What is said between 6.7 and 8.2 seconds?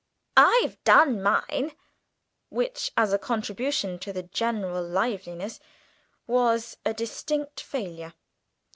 a distinct failure.